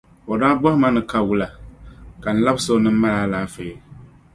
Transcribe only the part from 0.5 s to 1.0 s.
bɔhima